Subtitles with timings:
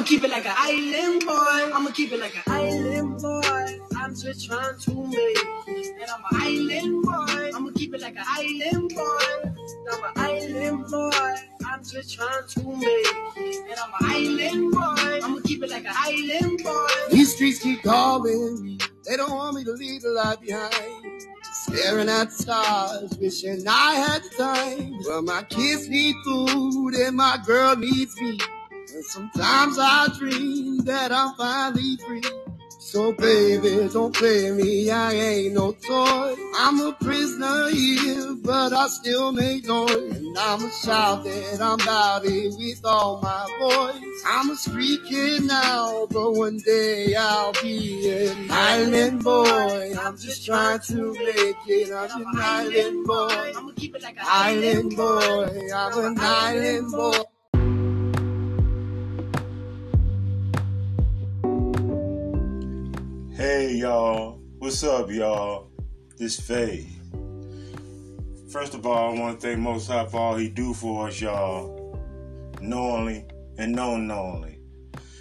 [0.00, 1.76] I'ma keep it like an island boy.
[1.76, 3.80] I'ma keep it like an island boy.
[3.98, 5.44] I'm just trying to make.
[5.68, 7.50] And I'm an island boy.
[7.54, 9.50] I'ma keep it like an island boy.
[9.92, 11.34] I'm an island boy.
[11.66, 13.14] I'm just trying to make.
[13.36, 15.20] And I'm an island boy.
[15.22, 16.86] I'ma keep it like an island boy.
[17.10, 18.78] These streets keep calling me.
[19.06, 21.22] They don't want me to leave the life behind.
[21.52, 24.98] Staring at stars, wishing I had the time.
[25.06, 28.38] Well, my kids need food and my girl needs me.
[29.00, 32.22] And sometimes I dream that I'm finally free.
[32.78, 36.34] So baby, don't play me, I ain't no toy.
[36.58, 40.18] I'm a prisoner here, but I still make noise.
[40.18, 44.22] And I'ma shout that I'm about it with all my voice.
[44.26, 49.94] I'm a street kid now, but one day I'll be an island boy.
[49.98, 53.52] I'm just trying to make it, I'm an island boy.
[53.56, 57.22] I'ma keep it like an Island boy, I'm an island boy.
[63.40, 65.70] Hey y'all, what's up y'all?
[66.18, 66.86] This Faye.
[68.52, 71.18] First of all, I want to thank Most High for all He do for us,
[71.22, 71.98] y'all,
[72.60, 73.24] knowingly
[73.56, 74.58] and non-knowingly.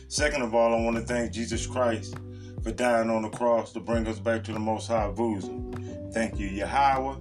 [0.09, 2.17] Second of all, I want to thank Jesus Christ
[2.61, 5.71] for dying on the cross to bring us back to the Most High bosom.
[6.13, 7.15] Thank you, Yahweh,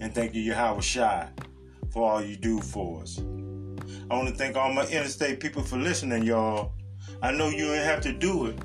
[0.00, 1.28] and thank you, Yahawashi,
[1.92, 3.18] for all you do for us.
[4.10, 6.72] I want to thank all my interstate people for listening, y'all.
[7.20, 8.58] I know you didn't have to do it,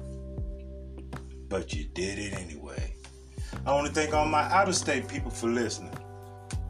[1.49, 2.93] but you did it anyway.
[3.65, 5.93] I want to thank all my out of state people for listening.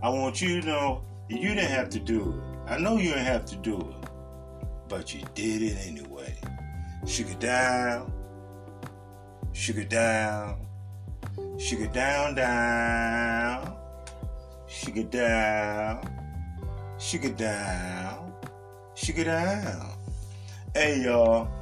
[0.01, 2.71] I want you to know you didn't have to do it.
[2.71, 4.09] I know you didn't have to do it,
[4.87, 6.33] but you did it anyway.
[7.05, 8.11] Sugar down,
[9.51, 10.65] sugar down,
[11.57, 13.75] sugar down, down,
[14.67, 16.01] sugar down,
[16.97, 18.33] sugar down,
[18.95, 19.93] sugar down.
[20.73, 21.58] Hey, y'all.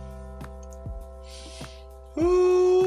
[2.20, 2.78] Ooh.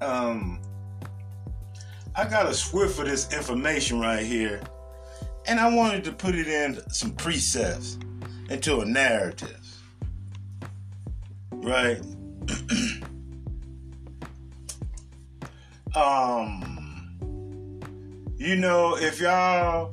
[0.00, 0.60] Um,
[2.14, 4.60] I got a swift for this information right here,
[5.46, 7.98] and I wanted to put it in some precepts
[8.50, 9.60] into a narrative.
[11.50, 12.00] Right?
[15.94, 16.68] um,
[18.36, 19.92] you know, if y'all,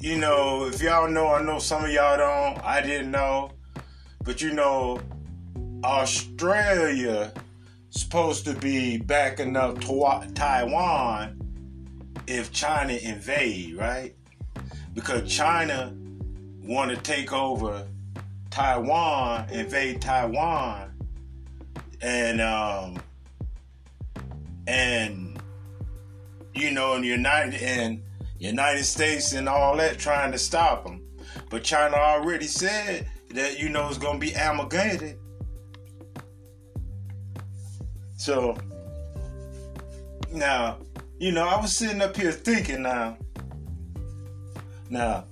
[0.00, 3.51] you know, if y'all know, I know some of y'all don't, I didn't know.
[4.22, 5.00] But you know,
[5.84, 7.32] Australia
[7.90, 9.80] supposed to be backing up
[10.34, 11.38] Taiwan
[12.26, 14.14] if China invade, right?
[14.94, 15.92] Because China
[16.62, 17.86] want to take over
[18.50, 20.92] Taiwan, invade Taiwan,
[22.00, 22.98] and um,
[24.66, 25.40] and
[26.54, 28.02] you know, and United and
[28.38, 31.02] United States and all that trying to stop them.
[31.50, 35.18] But China already said that you know is gonna be amalgamated.
[38.16, 38.56] So
[40.32, 40.78] now,
[41.18, 43.16] you know, I was sitting up here thinking now.
[44.90, 45.24] Now,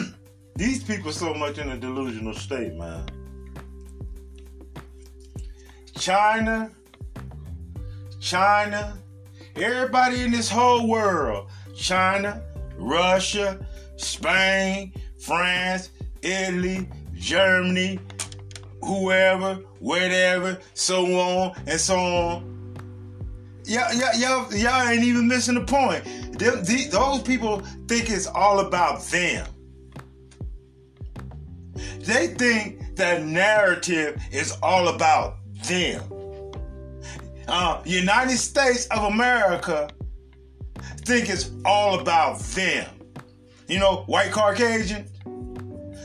[0.56, 3.06] these people so much in a delusional state, man.
[5.96, 6.70] China,
[8.20, 8.96] China,
[9.56, 12.42] everybody in this whole world, China,
[12.76, 13.64] Russia,
[13.96, 15.90] Spain, France,
[16.22, 16.88] Italy,
[17.22, 18.00] Germany,
[18.82, 22.74] whoever, whatever, so on and so on.
[23.64, 26.02] Y'all, y'all, y'all, y'all ain't even missing the point.
[26.36, 29.46] Them, the, those people think it's all about them.
[32.00, 35.36] They think that narrative is all about
[35.68, 36.02] them.
[37.46, 39.88] Uh, United States of America
[41.02, 42.90] think it's all about them.
[43.68, 45.06] You know, white Caucasian,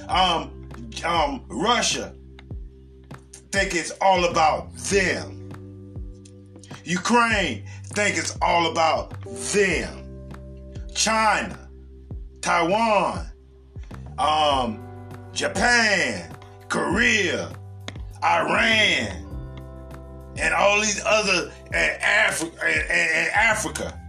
[0.09, 0.56] um,
[1.05, 2.13] um, Russia
[3.51, 5.33] think it's all about them.
[6.83, 10.29] Ukraine think it's all about them.
[10.93, 11.69] China,
[12.41, 13.25] Taiwan,
[14.17, 14.83] um,
[15.33, 16.35] Japan,
[16.69, 17.51] Korea,
[18.23, 19.27] Iran,
[20.37, 23.99] and all these other and, Afri- and, and Africa.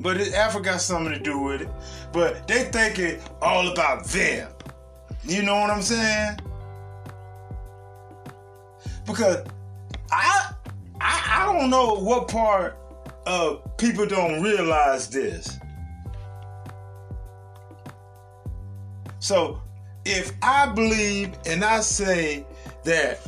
[0.00, 1.68] But Africa got something to do with it.
[2.12, 4.50] But they think it all about them.
[5.24, 6.38] You know what I'm saying?
[9.06, 9.44] Because
[10.10, 10.52] I
[11.00, 12.76] I, I don't know what part
[13.26, 15.58] of people don't realize this.
[19.20, 19.60] So
[20.04, 22.44] if I believe and I say
[22.84, 23.20] that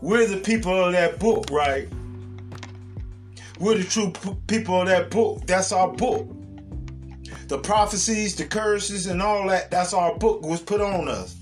[0.00, 1.88] we're the people of that book, right?
[3.58, 5.46] We're the true p- people of that book.
[5.46, 6.28] That's our book.
[7.48, 11.34] The prophecies, the curses, and all that, that's our book was put on us.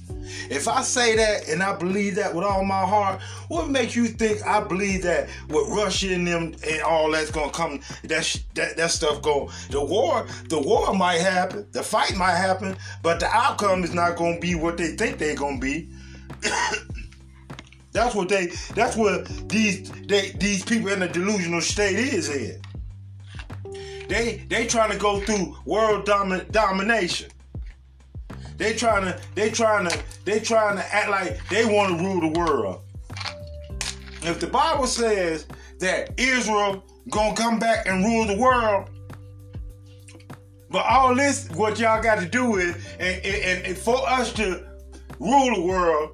[0.51, 4.07] If I say that and I believe that with all my heart, what makes you
[4.07, 7.81] think I believe that with Russia and them and all that's gonna come?
[8.05, 9.51] That sh- that that stuff go.
[9.71, 14.17] The war, the war might happen, the fight might happen, but the outcome is not
[14.17, 15.89] gonna be what they think they're gonna be.
[17.93, 18.47] that's what they.
[18.75, 22.61] That's what these they these people in the delusional state is in.
[24.09, 27.31] They they trying to go through world domi- domination.
[28.57, 32.21] They trying to they trying to they trying to act like they want to rule
[32.21, 32.81] the world.
[34.23, 35.47] If the Bible says
[35.79, 38.91] that Israel gonna come back and rule the world,
[40.71, 44.67] but all this what y'all got to do is and, and, and for us to
[45.19, 46.11] rule the world,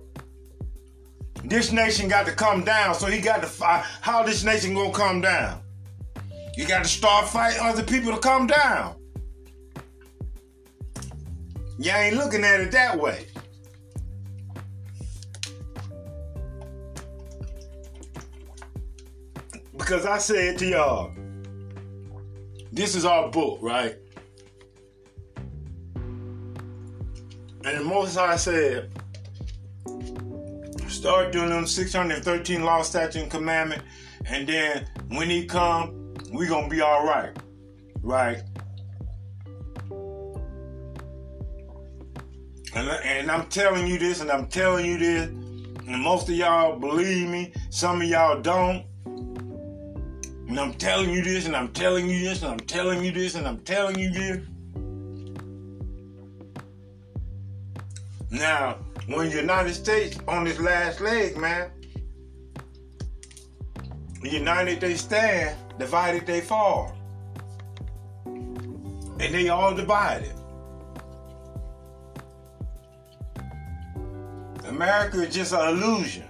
[1.44, 2.94] this nation got to come down.
[2.94, 3.64] So he got to.
[4.00, 5.61] How this nation gonna come down?
[6.54, 8.96] You got to start fighting other people to come down.
[11.78, 13.26] Y'all ain't looking at it that way.
[19.72, 21.12] Because I said to y'all,
[22.70, 23.96] this is our book, right?
[27.64, 28.90] And the Most High said,
[30.88, 33.82] start doing them 613 law, statute, and commandment,
[34.26, 36.01] and then when he come,
[36.32, 37.36] we gonna be all right,
[38.02, 38.42] right?
[42.74, 46.78] And, and I'm telling you this, and I'm telling you this, and most of y'all
[46.78, 48.86] believe me, some of y'all don't.
[50.48, 53.34] And I'm telling you this, and I'm telling you this, and I'm telling you this,
[53.34, 54.46] and I'm telling you this.
[58.30, 61.70] Now, when the United States on this last leg, man,
[64.22, 66.96] united they stand, divided they fall.
[68.24, 70.32] And they all divided.
[74.66, 76.24] America is just an illusion.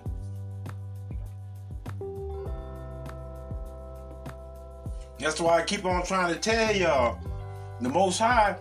[5.18, 7.18] That's why I keep on trying to tell y'all
[7.80, 8.56] the Most High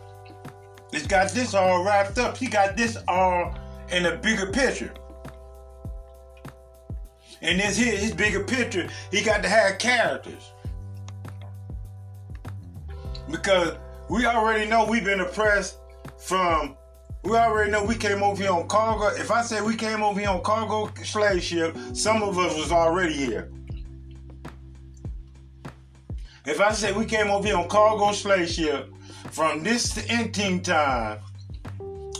[0.93, 2.37] has got this all wrapped up.
[2.37, 3.55] He got this all
[3.91, 4.93] in a bigger picture.
[7.41, 10.51] And this here, his bigger picture, he got to have characters.
[13.31, 13.77] Because
[14.09, 15.77] we already know we've been oppressed
[16.17, 16.75] from
[17.23, 19.07] we already know we came over here on cargo.
[19.15, 22.71] If I say we came over here on cargo slave ship, some of us was
[22.71, 23.51] already here.
[26.45, 28.91] If I say we came over here on cargo slave ship
[29.29, 31.19] from this ending time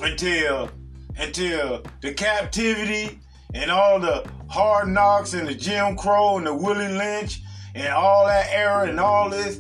[0.02, 0.70] until
[1.18, 3.20] until the captivity
[3.54, 7.42] and all the hard knocks and the Jim Crow and the Willie Lynch
[7.74, 9.60] and all that era and all this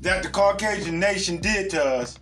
[0.00, 2.18] that the Caucasian nation did to us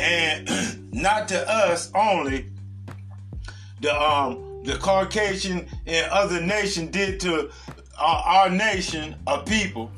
[0.00, 2.50] and not to us only.
[3.80, 7.50] The um the Caucasian and other nation did to
[7.98, 9.90] our, our nation of people.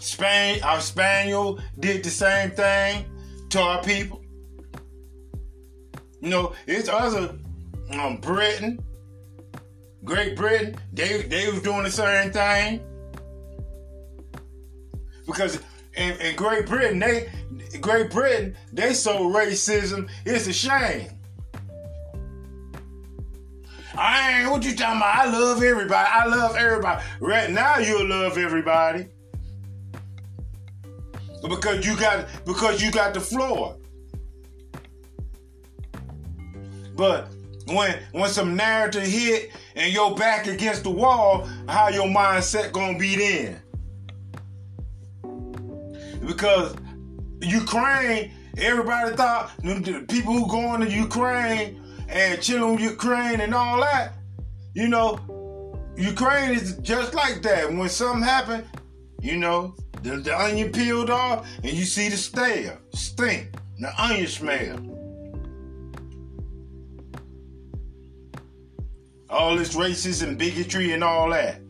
[0.00, 3.04] Spain, our Spaniel did the same thing
[3.50, 4.22] to our people.
[6.20, 7.36] You know, it's other
[7.92, 8.82] um Britain,
[10.04, 12.82] Great Britain, they they was doing the same thing.
[15.30, 15.60] Because
[15.96, 17.30] in, in Great Britain, they
[17.80, 21.08] Great Britain, they so racism, it's a shame.
[23.96, 25.14] I ain't what you talking about.
[25.14, 26.08] I love everybody.
[26.10, 27.04] I love everybody.
[27.20, 29.06] Right now you'll love everybody.
[31.42, 33.76] Because you got because you got the floor.
[36.96, 37.28] But
[37.66, 42.98] when when some narrative hit and your back against the wall, how your mindset gonna
[42.98, 43.60] be then?
[46.30, 46.76] Because
[47.40, 53.80] Ukraine everybody thought the people who going to Ukraine and chilling with Ukraine and all
[53.80, 54.14] that,
[54.74, 55.18] you know,
[55.96, 57.72] Ukraine is just like that.
[57.72, 58.64] When something happen,
[59.20, 63.48] you know, the, the onion peeled off and you see the stare, stink,
[63.80, 64.78] the onion smell.
[69.28, 71.60] All this racism bigotry and all that.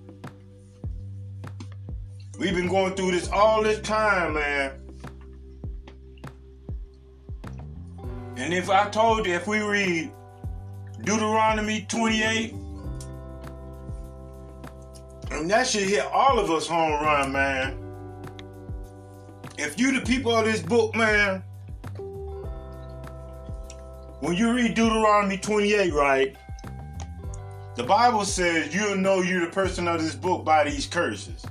[2.40, 4.73] We've been going through this all this time, man.
[8.38, 10.11] And if I told you, if we read
[11.04, 12.54] Deuteronomy 28,
[15.32, 17.76] and that should hit all of us home run, man.
[19.59, 21.44] If you the people of this book, man,
[24.20, 26.35] when you read Deuteronomy 28, right,
[27.76, 31.44] the Bible says you'll know you're the person of this book by these curses.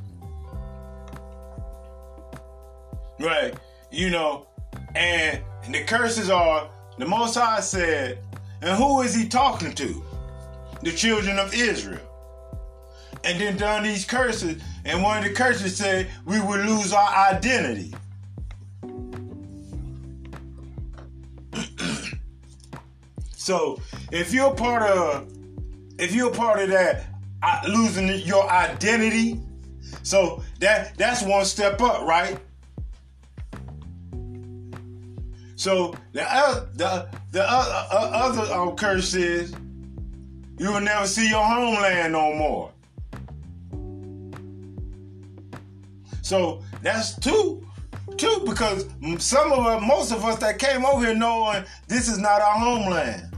[3.19, 3.53] Right.
[3.91, 4.47] You know,
[4.95, 8.19] and the curses are the Most High said,
[8.61, 10.03] and who is he talking to?
[10.81, 11.99] The children of Israel.
[13.25, 17.33] And then done these curses, and one of the curses said we would lose our
[17.33, 17.93] identity.
[23.35, 25.29] so if you're part of
[25.97, 27.07] if you're part of that
[27.43, 29.41] uh, losing your identity,
[30.01, 32.39] so that that's one step up, right?
[35.59, 39.53] So the other, the the other, uh, other um, curse is
[40.57, 42.71] you will never see your homeland no more.
[46.21, 47.67] So that's two,
[48.15, 48.85] two because
[49.17, 52.57] some of us, most of us that came over here knowing this is not our
[52.57, 53.28] homeland.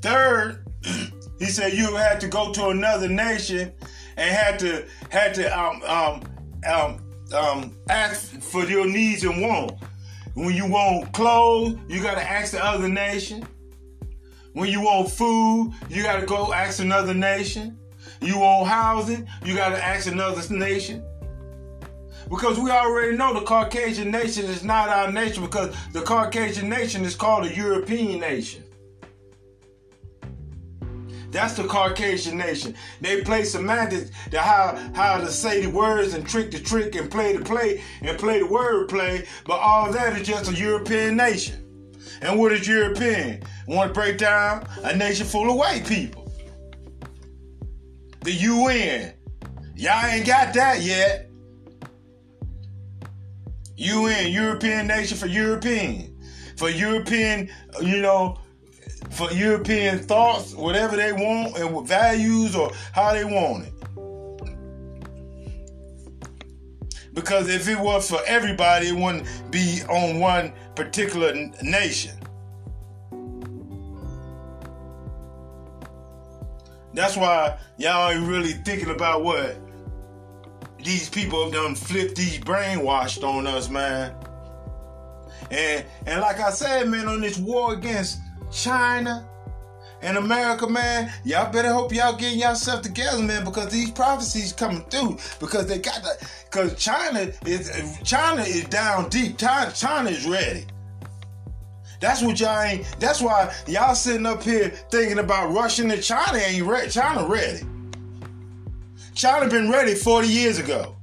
[0.00, 0.64] Third,
[1.38, 3.72] he said you had to go to another nation
[4.16, 6.22] and had to had to um, um,
[6.66, 9.82] um, um, ask for your needs and wants.
[10.34, 13.46] When you want clothes, you got to ask the other nation.
[14.52, 17.78] When you want food, you got to go ask another nation.
[18.20, 21.04] You want housing, you got to ask another nation.
[22.28, 27.04] Because we already know the Caucasian nation is not our nation because the Caucasian nation
[27.04, 28.64] is called a European nation.
[31.30, 32.74] That's the Caucasian nation.
[33.00, 37.10] They play semantics to how how to say the words and trick the trick and
[37.10, 41.16] play the play and play the word play, but all that is just a European
[41.16, 41.64] nation.
[42.22, 43.42] And what is European?
[43.66, 46.32] Want to break down a nation full of white people.
[48.22, 49.14] The UN.
[49.76, 51.30] Y'all ain't got that yet.
[53.76, 56.18] UN, European nation for European.
[56.56, 57.48] For European,
[57.80, 58.38] you know,
[59.10, 63.72] for European thoughts, whatever they want, and values or how they want it.
[67.14, 72.16] Because if it was for everybody, it wouldn't be on one particular nation.
[76.94, 79.56] That's why y'all ain't really thinking about what
[80.82, 84.14] these people have done flipped these brainwashed on us, man.
[85.50, 88.18] And and like I said, man, on this war against
[88.50, 89.28] China,
[90.00, 94.82] and America, man, y'all better hope y'all getting yourself together, man, because these prophecies coming
[94.82, 95.18] through.
[95.40, 99.38] Because they got the, because China is China is down deep.
[99.38, 100.66] China, China is ready.
[102.00, 102.86] That's what y'all ain't.
[103.00, 106.90] That's why y'all sitting up here thinking about Russia and China ain't ready.
[106.90, 107.62] China ready.
[109.14, 110.94] China been ready 40 years ago.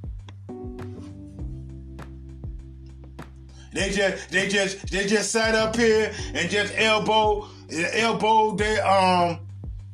[3.75, 9.39] They just they just they just sat up here and just elbow elbow they um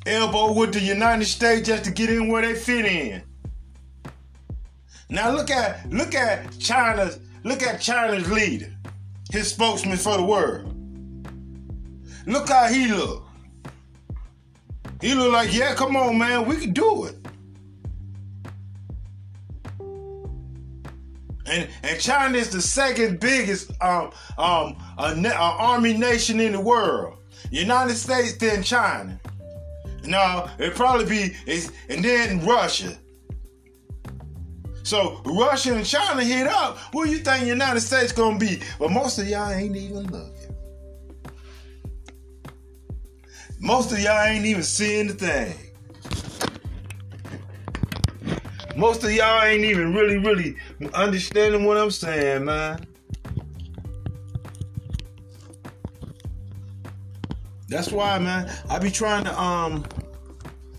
[0.06, 3.24] elbow with the United States just to get in where they fit in.
[5.10, 8.72] Now look at look at China's look at China's leader,
[9.32, 10.72] his spokesman for the world.
[12.28, 13.24] Look how he look.
[15.02, 17.16] He look like, yeah, come on, man, we can do it.
[21.46, 27.18] And, and China is the second biggest um, um, army nation in the world.
[27.50, 29.20] United States, then China.
[30.06, 31.36] No, it'd probably be,
[31.90, 32.98] and then Russia.
[34.84, 36.78] So Russia and China hit up.
[36.92, 38.62] Who you think United States gonna be?
[38.80, 40.56] But most of y'all ain't even looking.
[43.60, 45.54] Most of y'all ain't even seeing the thing.
[48.82, 50.56] Most of y'all ain't even really, really
[50.96, 52.84] understanding what I'm saying, man.
[57.68, 59.86] That's why, man, I be trying to um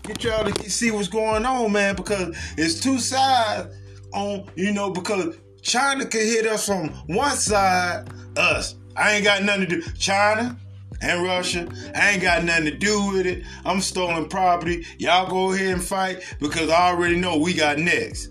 [0.01, 3.73] get y'all to see what's going on, man, because it's two sides
[4.13, 8.75] on, you know, because China can hit us from one side, us.
[8.97, 9.81] I ain't got nothing to do.
[9.93, 10.59] China
[11.03, 13.43] and Russia, I ain't got nothing to do with it.
[13.65, 14.85] I'm stolen property.
[14.97, 18.29] Y'all go ahead and fight because I already know we got next.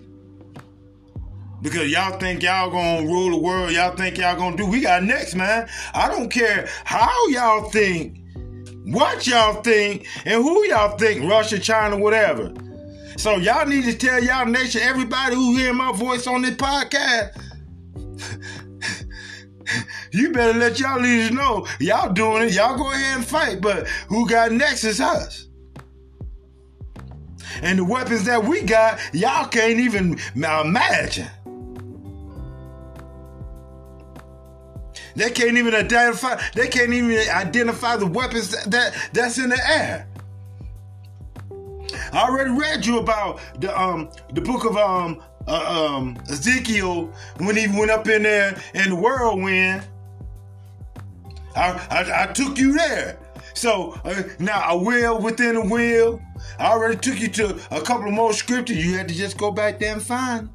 [1.61, 5.05] Because y'all think y'all gonna rule the world, y'all think y'all gonna do, we got
[5.05, 5.69] next, man.
[5.95, 8.19] I don't care how y'all think,
[8.87, 12.53] what y'all think, and who y'all think, Russia, China, whatever.
[13.17, 17.39] So y'all need to tell y'all nation, everybody who hear my voice on this podcast,
[20.13, 22.55] you better let y'all leaders know y'all doing it.
[22.55, 25.49] Y'all go ahead and fight, but who got next is us.
[27.63, 31.29] And the weapons that we got, y'all can't even imagine.
[35.15, 36.41] They can't even identify.
[36.55, 40.09] They can't even identify the weapons that, that that's in the air.
[42.13, 47.57] I already read you about the um the book of um uh, um Ezekiel when
[47.57, 49.85] he went up in there in the whirlwind.
[51.57, 53.19] I I, I took you there.
[53.55, 56.21] So uh, now a will within a will.
[56.59, 58.85] I already took you to a couple of more scriptures.
[58.85, 60.49] You had to just go back there and find.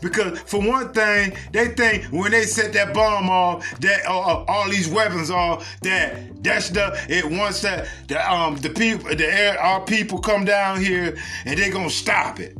[0.00, 4.44] Because for one thing, they think when they set that bomb off, that uh, uh,
[4.46, 9.26] all these weapons off, that that's the it once that the um the people the
[9.26, 12.56] air our people come down here and they gonna stop it,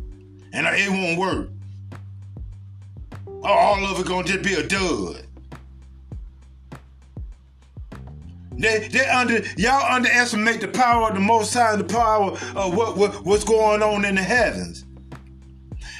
[0.52, 1.50] and it won't work.
[3.42, 5.24] All of it gonna just be a dud.
[8.58, 12.96] They they under y'all underestimate the power of the Most High, the power of what,
[12.96, 14.84] what what's going on in the heavens.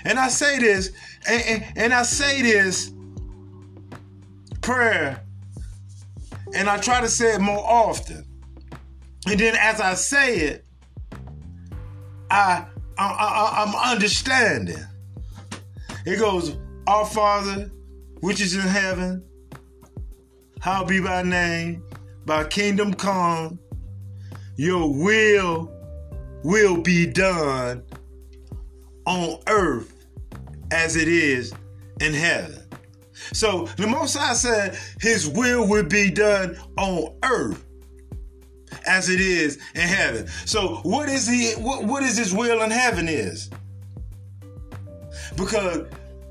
[0.04, 0.90] And I say this
[1.28, 2.92] and, and, and I say this
[4.60, 5.22] prayer,
[6.54, 8.24] and I try to say it more often.
[9.26, 10.64] And then as I say it,
[12.30, 12.66] I,
[12.98, 14.78] I, I I'm understanding.
[16.04, 16.56] It goes,
[16.88, 17.70] Our Father,
[18.20, 19.22] which is in heaven,
[20.58, 21.84] how be thy name,
[22.24, 23.58] by kingdom come,
[24.56, 25.70] your will
[26.44, 27.82] will be done
[29.04, 30.06] on earth
[30.70, 31.52] as it is
[32.00, 32.62] in heaven.
[33.34, 37.66] So the Most High said his will would be done on earth
[38.86, 40.26] as it is in heaven.
[40.46, 43.50] So what is he what, what is his will in heaven is?
[45.36, 45.86] Because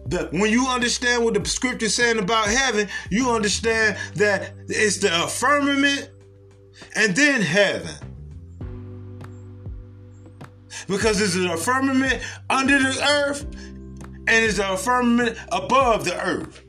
[0.07, 4.97] the, when you understand what the scripture is saying about heaven, you understand that it's
[4.97, 6.09] the firmament
[6.95, 7.95] and then heaven.
[10.87, 13.45] Because it's a firmament under the earth
[14.27, 16.63] and is a firmament above the earth.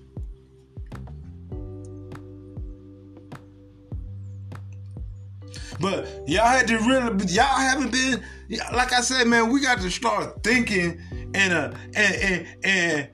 [5.80, 8.24] But y'all had to really, y'all haven't been,
[8.72, 11.00] like I said, man, we got to start thinking
[11.34, 13.08] in a in, in, in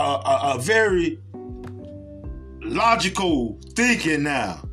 [0.00, 1.20] a, a, a very
[2.62, 4.66] logical thinking now,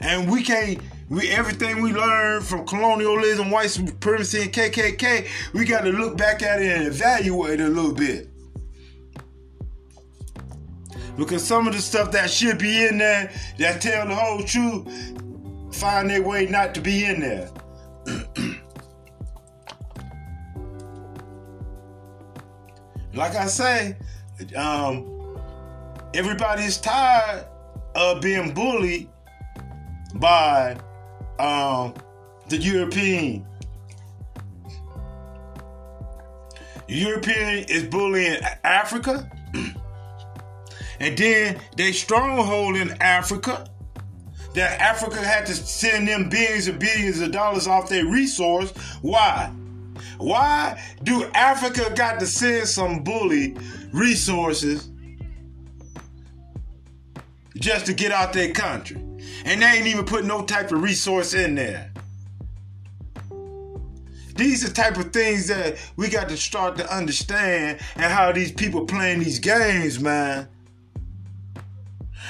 [0.00, 0.80] and we can't
[1.12, 6.42] we everything we learned from colonialism, white supremacy, and KKK, we got to look back
[6.42, 8.30] at it and evaluate it a little bit.
[11.18, 14.88] Because some of the stuff that should be in there that tell the whole truth
[15.76, 17.50] find their way not to be in there.
[23.12, 23.96] like I say,
[24.56, 25.38] um,
[26.14, 27.46] everybody is tired
[27.94, 29.08] of being bullied
[30.14, 30.76] by
[31.38, 31.94] um,
[32.48, 33.46] the European.
[36.88, 39.30] European is bullying Africa,
[41.00, 43.66] and then they stronghold in Africa.
[44.54, 48.70] That Africa had to send them billions and billions of dollars off their resource.
[49.00, 49.50] Why?
[50.18, 53.56] Why do Africa got to send some bully
[53.92, 54.90] resources
[57.56, 58.98] just to get out their country?
[59.44, 61.92] And they ain't even put no type of resource in there.
[64.36, 68.52] These are type of things that we got to start to understand and how these
[68.52, 70.48] people playing these games, man.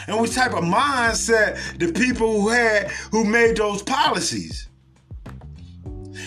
[0.06, 4.68] And what type of mindset the people who had who made those policies.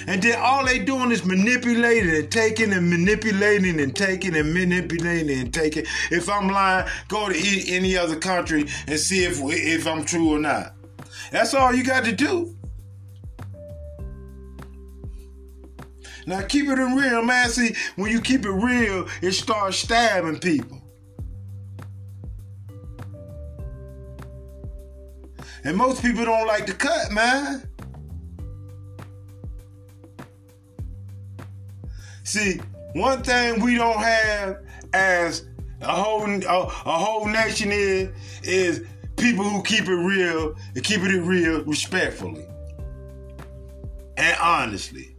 [0.07, 5.39] And then all they doing is manipulating and taking and manipulating and taking and manipulating
[5.39, 5.85] and taking.
[6.11, 10.39] If I'm lying, go to any other country and see if if I'm true or
[10.39, 10.73] not.
[11.31, 12.55] That's all you got to do.
[16.27, 17.49] Now keep it in real, man.
[17.49, 20.81] See, when you keep it real, it starts stabbing people.
[25.63, 27.67] And most people don't like to cut, man.
[32.25, 32.59] See,
[32.93, 34.57] one thing we don't have
[34.93, 35.45] as
[35.81, 38.09] a whole a, a whole nation is
[38.43, 38.83] is
[39.15, 42.45] people who keep it real and keep it real respectfully
[44.17, 45.15] and honestly.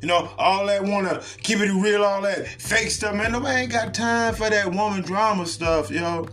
[0.00, 3.32] You know, all that wanna keep it real, all that fake stuff, man.
[3.32, 6.28] Nobody ain't got time for that woman drama stuff, yo.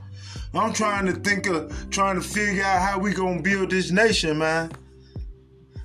[0.54, 4.38] I'm trying to think of trying to figure out how we gonna build this nation,
[4.38, 4.72] man.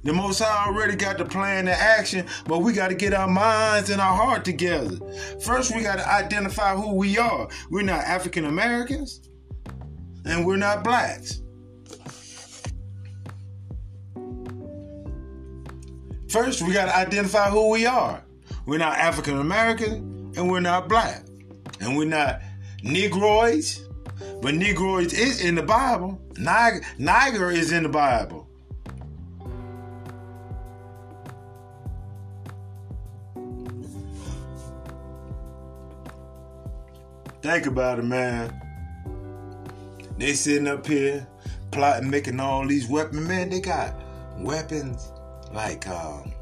[0.04, 3.28] The Most High already got the plan to action, but we got to get our
[3.28, 4.96] minds and our heart together.
[5.44, 7.48] First, we got to identify who we are.
[7.70, 9.20] We're not African Americans,
[10.24, 11.40] and we're not blacks.
[16.28, 18.24] First, we got to identify who we are.
[18.66, 21.24] We're not African American, and we're not black,
[21.80, 22.40] and we're not
[22.82, 23.80] Negroids,
[24.40, 26.20] but Negroids is in the Bible.
[26.38, 28.41] Niger, Niger is in the Bible.
[37.42, 38.54] Think about it, man.
[40.16, 41.26] They sitting up here
[41.72, 43.26] plotting, making all these weapons.
[43.26, 43.94] Man, they got
[44.38, 45.10] weapons
[45.52, 46.32] like um,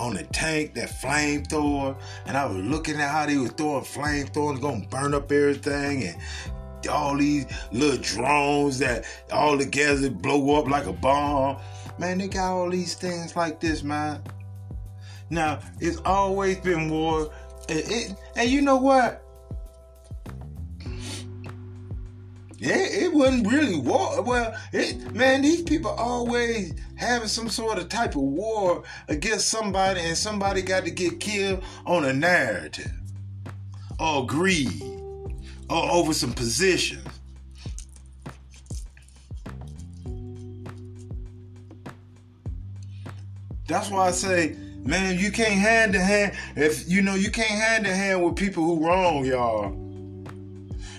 [0.00, 1.96] on the tank, that flamethrower.
[2.26, 6.88] And I was looking at how they were throwing flamethrowers, gonna burn up everything, and
[6.90, 11.58] all these little drones that all together blow up like a bomb.
[11.98, 14.20] Man, they got all these things like this, man.
[15.30, 17.32] Now, it's always been war.
[17.68, 19.21] It, it, and you know what?
[22.62, 24.22] Yeah, it wasn't really war.
[24.22, 29.98] Well, it, man, these people always having some sort of type of war against somebody,
[29.98, 32.92] and somebody got to get killed on a narrative,
[33.98, 34.80] or greed,
[35.68, 37.04] or over some positions.
[43.66, 46.36] That's why I say, man, you can't hand to hand.
[46.54, 49.91] If you know, you can't hand to hand with people who wrong y'all.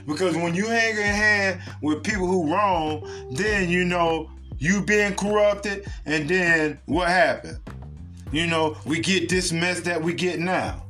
[0.05, 5.15] Because when you hang in hand with people who wrong, then you know you being
[5.15, 7.59] corrupted, and then what happened?
[8.31, 10.85] You know, we get this mess that we get now.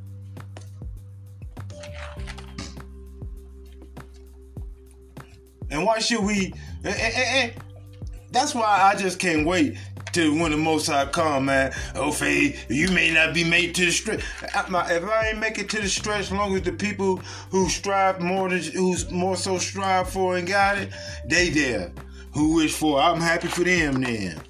[5.69, 6.54] And why should we?
[6.84, 7.54] And, and, and
[8.32, 9.78] that's why I just can't wait
[10.13, 11.73] to when the Most High come, man.
[11.95, 14.21] Oh, Faye, you may not be made to the stretch.
[14.41, 17.17] If I ain't make it to the stretch, long as the people
[17.49, 20.89] who strive more than who's more so strive for and got it,
[21.26, 21.91] they there.
[22.34, 22.99] Who wish for?
[22.99, 24.41] I'm happy for them then.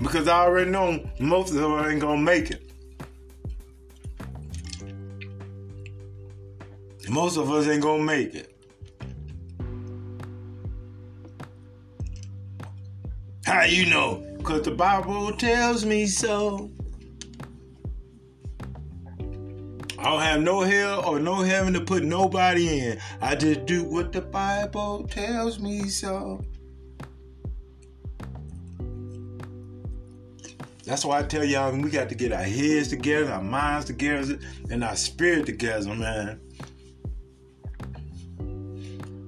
[0.00, 2.62] Because I already know most of them ain't gonna make it.
[7.08, 8.55] Most of us ain't gonna make it.
[13.46, 14.26] How you know?
[14.38, 16.68] Because the Bible tells me so.
[19.96, 22.98] I don't have no hell or no heaven to put nobody in.
[23.20, 26.44] I just do what the Bible tells me so.
[30.84, 34.40] That's why I tell y'all we got to get our heads together, our minds together,
[34.70, 36.40] and our spirit together, man.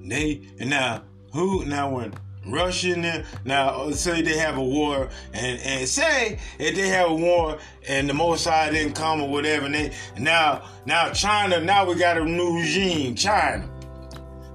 [0.09, 2.13] They and now who now when
[2.51, 7.57] Russia now say they have a war and, and say if they have a war
[7.87, 12.17] and the Mossad didn't come or whatever and they now now China now we got
[12.17, 13.69] a new regime China.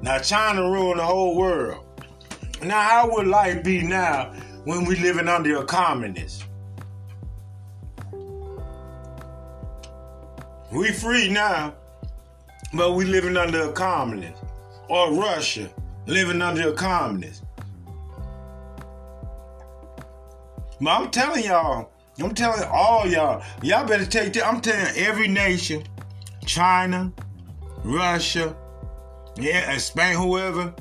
[0.03, 1.85] Now China ruined the whole world.
[2.63, 4.33] Now how would life be now
[4.65, 6.45] when we living under a communist?
[10.73, 11.75] We free now
[12.73, 14.43] but we living under a communist.
[14.89, 15.71] Or Russia
[16.07, 17.45] living under a communist
[20.91, 24.47] I'm telling y'all, I'm telling all y'all, y'all better take that.
[24.47, 25.85] I'm telling every nation,
[26.47, 27.13] China,
[27.85, 28.57] Russia,
[29.37, 30.75] yeah, Spain, whoever,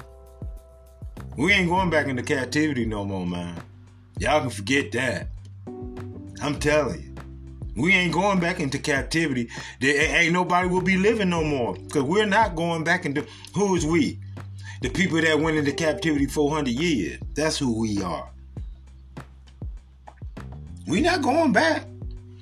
[1.37, 3.61] we ain't going back into captivity no more, man.
[4.19, 5.27] Y'all can forget that.
[6.41, 7.13] I'm telling you.
[7.75, 9.49] We ain't going back into captivity.
[9.81, 11.73] There ain't nobody will be living no more.
[11.73, 14.19] Because we're not going back into who is we?
[14.81, 17.19] The people that went into captivity 400 years.
[17.33, 18.29] That's who we are.
[20.88, 21.86] We not going back.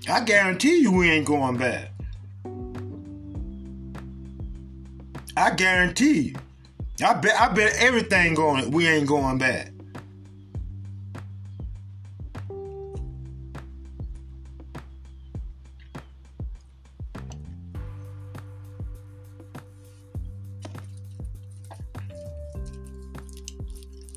[0.10, 1.92] I guarantee you we ain't going back.
[5.38, 6.36] I guarantee you.
[7.06, 9.72] I bet I bet everything going we ain't going back.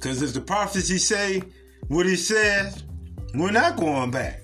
[0.00, 1.42] Cause if the prophecy say
[1.88, 2.84] what he says,
[3.34, 4.40] we're not going back.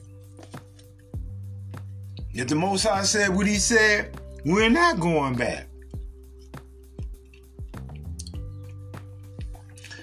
[2.32, 5.66] If the Most High said what he said, we're not going back.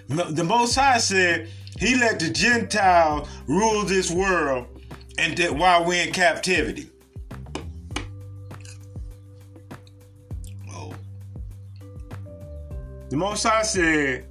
[0.08, 4.68] The Most High said he let the Gentiles rule this world
[5.18, 6.90] and that while we're in captivity.
[10.72, 10.94] Oh.
[13.10, 14.28] The Most High said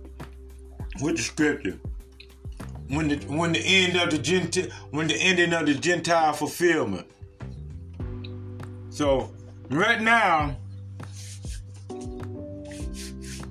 [1.01, 1.79] with the scripture,
[2.88, 7.07] when the when the end of the Gentile when the ending of the Gentile fulfillment.
[8.90, 9.31] So
[9.68, 10.57] right now,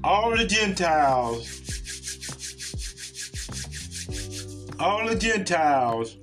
[0.04, 1.62] all the Gentiles,
[4.80, 6.17] all the Gentiles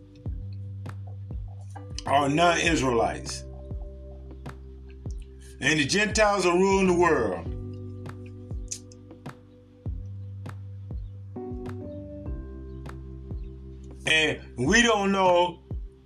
[2.06, 3.44] are non-Israelites.
[5.60, 7.51] And the Gentiles are ruling the world.
[14.66, 15.60] We don't know,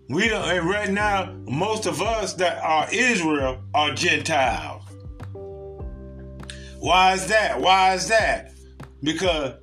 [0.08, 4.82] we don't, and right now, most of us that are Israel are Gentiles.
[6.78, 7.60] Why is that?
[7.60, 8.52] Why is that?
[9.02, 9.54] Because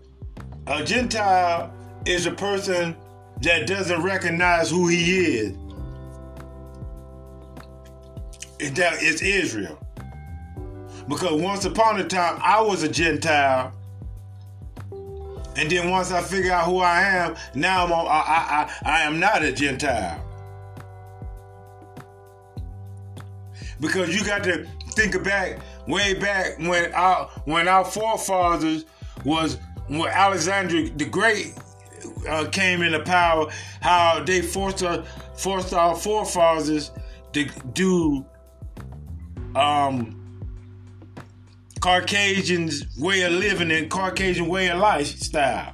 [0.68, 1.74] a Gentile
[2.06, 2.96] is a person
[3.42, 5.58] that doesn't recognize who he is.
[8.76, 9.80] That is Israel.
[11.08, 13.74] Because once upon a time I was a Gentile
[15.56, 19.02] and then once I figure out who I am, now I'm I, I, I, I
[19.02, 20.24] am not a Gentile.
[23.80, 28.86] Because you got to think back way back when our when our forefathers
[29.26, 31.54] was when Alexander the Great
[32.30, 33.50] uh, came into power,
[33.82, 35.04] how they forced our,
[35.36, 36.92] forced our forefathers
[37.34, 38.26] to do
[39.56, 40.23] um
[41.84, 45.74] Caucasians' way of living and Caucasian way of lifestyle.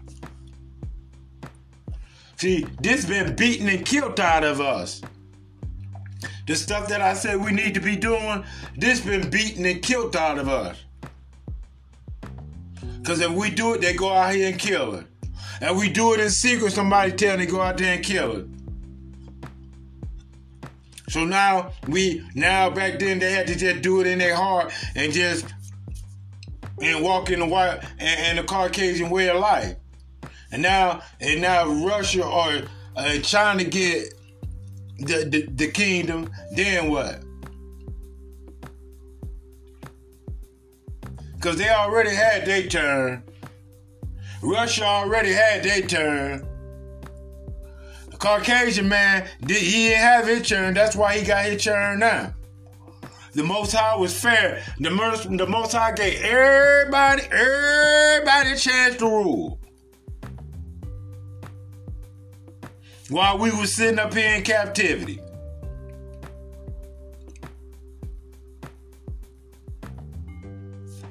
[2.38, 5.04] See, this been beaten and killed out of us.
[6.48, 8.44] The stuff that I said we need to be doing,
[8.76, 10.84] this been beaten and killed out of us.
[12.98, 15.06] Because if we do it, they go out here and kill it.
[15.62, 18.36] And we do it in secret, somebody tell them to go out there and kill
[18.36, 18.48] it.
[21.10, 24.74] So now we now back then they had to just do it in their heart
[24.96, 25.46] and just
[26.82, 29.76] and walk in the white and, and the Caucasian way of life.
[30.52, 32.62] And now and now Russia or
[32.96, 34.14] uh, China get
[34.98, 36.32] the, the the kingdom.
[36.52, 37.24] Then what?
[41.36, 43.24] Because they already had their turn.
[44.42, 46.46] Russia already had their turn.
[48.10, 50.74] The Caucasian man, he didn't have his turn.
[50.74, 52.34] That's why he got his turn now.
[53.34, 54.64] The Most High was fair.
[54.80, 59.60] The Most, the Most High gave everybody, everybody a chance to rule.
[63.10, 65.20] While we were sitting up here in captivity.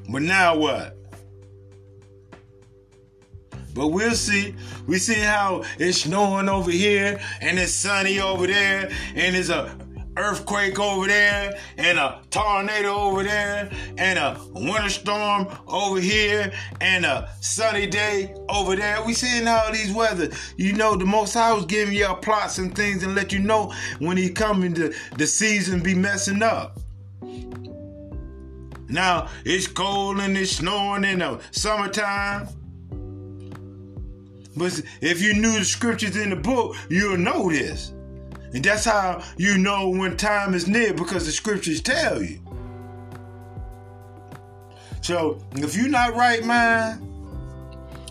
[0.09, 0.97] But now what?
[3.75, 4.55] But we'll see.
[4.87, 9.71] We see how it's snowing over here and it's sunny over there and it's a
[10.19, 17.05] earthquake over there and a tornado over there and a winter storm over here and
[17.05, 19.03] a sunny day over there.
[19.05, 20.31] We seeing all these weather.
[20.57, 23.73] You know, the Most High was giving y'all plots and things and let you know
[23.99, 26.79] when he coming to the season be messing up.
[28.91, 32.49] Now it's cold and it's snowing in the summertime.
[34.57, 37.93] But if you knew the scriptures in the book, you'll know this.
[38.55, 42.41] And that's how you know when time is near because the scriptures tell you.
[45.01, 47.03] So if you're not right, man,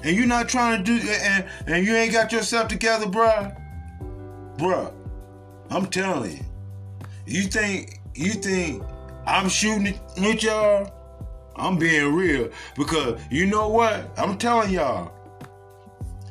[0.04, 3.56] and you're not trying to do and, and you ain't got yourself together, bruh,
[4.58, 4.93] bruh,
[5.69, 6.45] I'm telling you,
[7.26, 8.84] you think you think
[9.26, 10.93] I'm shooting with y'all?
[11.56, 14.12] I'm being real because you know what?
[14.17, 15.12] I'm telling y'all.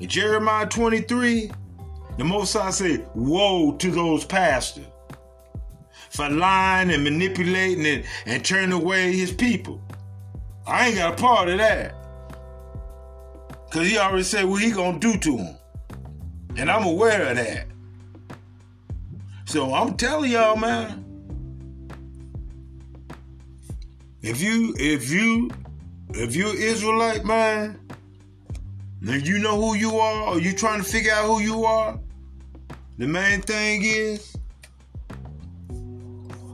[0.01, 1.51] Jeremiah 23
[2.19, 4.87] the Most High said, Woe to those pastors
[6.11, 9.81] for lying and manipulating and, and turning away his people.
[10.67, 11.95] I ain't got a part of that.
[13.67, 15.57] Because he already said what he going to do to them.
[16.57, 17.67] And I'm aware of that.
[19.45, 21.05] So I'm telling y'all, man.
[24.23, 25.51] If you, if you,
[26.11, 27.79] if you're Israelite, man,
[29.07, 32.01] and you know who you are, or you trying to figure out who you are,
[32.99, 34.37] the main thing is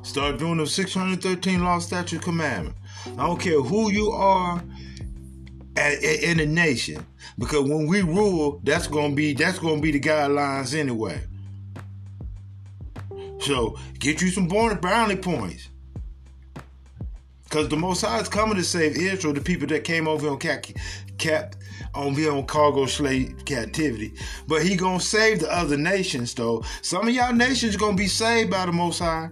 [0.02, 2.76] start doing the 613 law statute commandment.
[3.18, 4.62] I don't care who you are
[5.76, 7.04] in the nation.
[7.38, 11.20] Because when we rule, that's gonna be that's gonna be the guidelines anyway.
[13.40, 15.68] So get you some brownie points.
[17.44, 20.38] Because the Most High is coming to save Israel, the people that came over on
[20.38, 20.64] cap,
[21.18, 21.54] cap
[21.94, 24.14] on here on cargo slave captivity.
[24.46, 26.64] But he gonna save the other nations though.
[26.80, 29.30] Some of y'all nations gonna be saved by the Most High.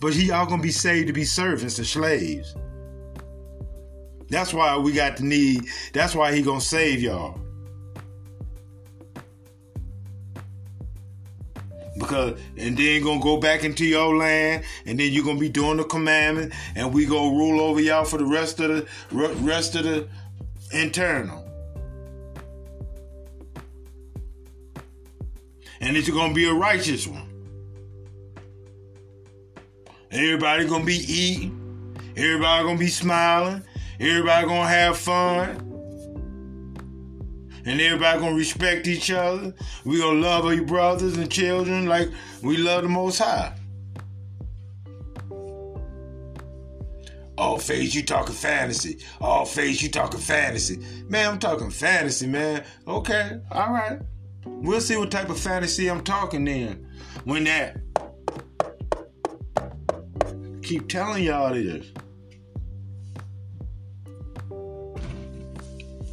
[0.00, 2.54] But he all gonna be saved to be servants and slaves.
[4.28, 5.64] That's why we got the need.
[5.92, 7.38] That's why he gonna save y'all.
[11.98, 15.76] because and then gonna go back into your land and then you're gonna be doing
[15.76, 18.86] the commandment and we gonna rule over y'all for the rest of the
[19.40, 20.08] rest of the
[20.72, 21.51] internal
[25.82, 27.28] and it's gonna be a righteous one
[30.10, 33.62] everybody gonna be eating everybody gonna be smiling
[34.00, 35.68] everybody gonna have fun
[37.64, 39.54] and everybody gonna respect each other.
[39.84, 42.10] We gonna love our brothers and children like
[42.42, 43.54] we love the Most High.
[47.38, 48.98] All face, you talking fantasy.
[49.20, 50.78] All face, you talking fantasy.
[51.08, 52.64] Man, I'm talking fantasy, man.
[52.86, 54.00] Okay, all right.
[54.44, 56.86] We'll see what type of fantasy I'm talking then.
[57.24, 57.78] When that.
[60.62, 61.86] Keep telling y'all this.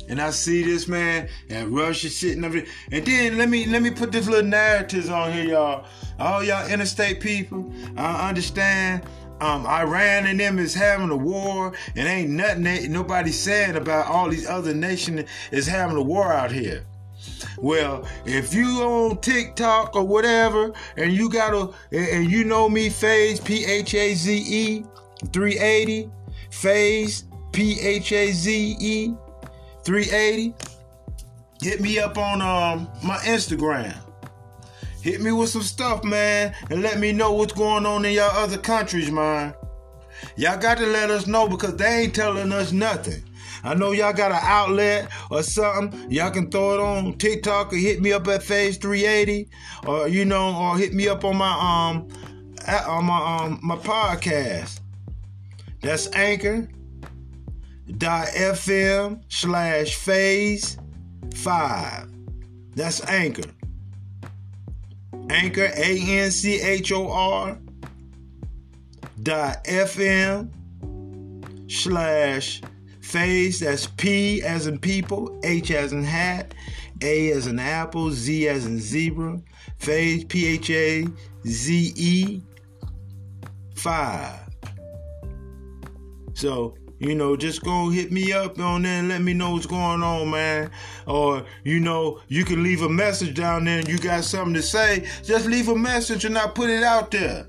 [0.09, 2.69] and I see this man and Russia sitting over there.
[2.91, 5.85] And then let me let me put this little narratives on here, y'all.
[6.17, 9.03] All y'all interstate people, I understand.
[9.39, 14.27] Um, Iran and them is having a war, and ain't nothing nobody saying about all
[14.29, 16.85] these other nations is having a war out here.
[17.57, 22.89] Well, if you on TikTok or whatever, and you got a, and you know me,
[22.89, 24.83] Phaze P H A Z E
[25.31, 26.09] 380,
[26.51, 29.13] Phaze P H A Z E
[29.83, 30.53] 380.
[31.61, 33.95] Hit me up on um my Instagram.
[35.01, 38.31] Hit me with some stuff, man, and let me know what's going on in y'all
[38.31, 39.53] other countries, man.
[40.35, 43.23] Y'all got to let us know because they ain't telling us nothing.
[43.63, 46.11] I know y'all got an outlet or something.
[46.11, 49.49] Y'all can throw it on TikTok or hit me up at Phaze 380,
[49.87, 52.07] or you know, or hit me up on my um
[52.87, 54.79] on my um my podcast.
[55.81, 56.67] That's Anchor
[57.97, 60.77] dot fm slash phaze
[61.33, 62.07] five.
[62.75, 63.49] That's Anchor.
[65.29, 67.57] Anchor A N C H O R
[69.21, 70.49] dot FM
[71.69, 72.61] slash
[73.11, 73.59] phaze.
[73.59, 76.53] That's P as in people, H as in hat,
[77.01, 79.41] A as in apple, Z as in zebra,
[79.79, 81.07] phaze P H A
[81.45, 82.41] Z E
[83.75, 84.39] five.
[86.33, 89.65] So you know, just go hit me up on there and let me know what's
[89.65, 90.69] going on, man.
[91.07, 94.61] Or, you know, you can leave a message down there and you got something to
[94.61, 95.07] say.
[95.23, 97.47] Just leave a message and I put it out there.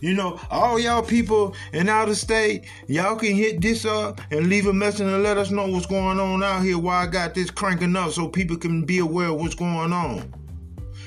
[0.00, 4.66] You know, all y'all people in outer state, y'all can hit this up and leave
[4.66, 7.50] a message and let us know what's going on out here while I got this
[7.50, 10.32] cranking up so people can be aware of what's going on.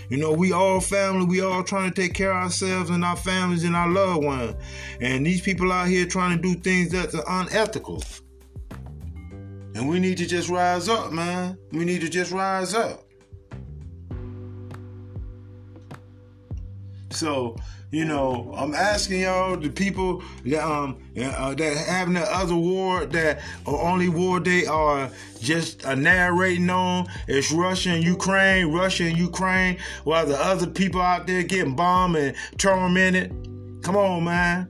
[0.10, 3.18] You know, we all family, we all trying to take care of ourselves and our
[3.18, 4.56] families and our loved ones.
[5.02, 8.02] And these people out here trying to do things that are unethical.
[9.76, 11.58] And we need to just rise up, man.
[11.72, 13.04] We need to just rise up.
[17.10, 17.58] So,
[17.90, 23.06] you know, I'm asking y'all, the people that um uh, that having the other war
[23.06, 25.10] that only war they are
[25.40, 31.02] just uh, narrating on it's Russia and Ukraine, Russia and Ukraine, while the other people
[31.02, 33.32] out there getting bombed and tormented.
[33.84, 34.70] Come on, man.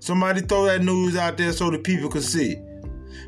[0.00, 2.56] Somebody throw that news out there so the people can see.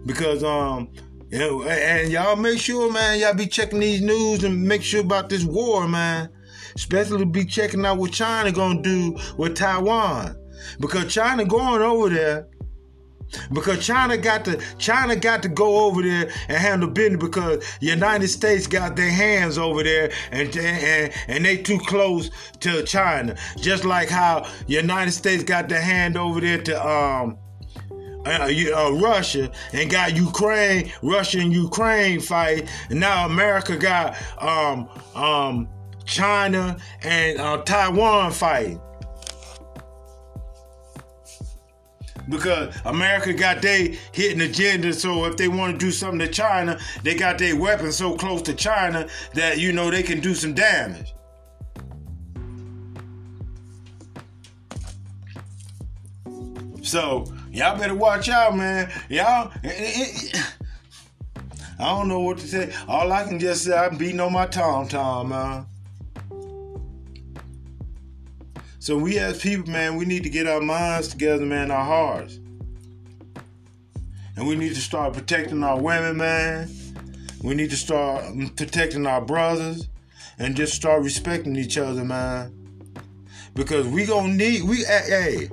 [0.05, 0.91] Because um
[1.31, 5.45] and y'all make sure, man, y'all be checking these news and make sure about this
[5.45, 6.29] war, man
[6.75, 10.37] especially be checking out what China gonna do with Taiwan,
[10.81, 12.49] because China going over there.
[13.51, 18.29] Because China got to China got to go over there and handle business because United
[18.29, 23.35] States got their hands over there and and, and they too close to China.
[23.57, 27.39] Just like how United States got their hand over there to um
[28.27, 34.89] uh, uh, Russia and got Ukraine, Russia and Ukraine fight, and now America got um
[35.15, 35.69] um
[36.05, 38.81] China and uh, Taiwan fighting.
[42.29, 46.79] Because America got their hidden agenda, so if they want to do something to China,
[47.03, 50.55] they got their weapons so close to China that you know they can do some
[50.55, 51.15] damage.
[56.83, 58.93] So y'all better watch out, man.
[59.09, 60.43] Y'all, it, it,
[61.79, 62.73] I don't know what to say.
[62.87, 65.67] All I can just say, I'm beating on my tom tom, man.
[68.83, 72.41] So we as people, man, we need to get our minds together, man, our hearts.
[74.35, 76.69] And we need to start protecting our women, man.
[77.45, 78.25] We need to start
[78.57, 79.89] protecting our brothers
[80.41, 82.53] and just start respecting each other, man.
[83.55, 85.47] Because we gonna need we hey,